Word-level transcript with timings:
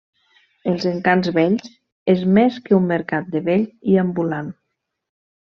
Els 0.69 0.85
Encants 0.91 1.29
Vells 1.35 1.67
és 2.13 2.23
més 2.39 2.57
que 2.65 2.75
un 2.79 2.89
mercat 2.93 3.29
de 3.37 3.43
vell 3.51 3.69
i 3.93 4.01
ambulant. 4.07 4.51